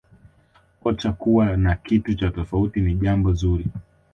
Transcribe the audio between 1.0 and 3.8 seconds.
kuwa na kitu cha tofauti ni jambo zuri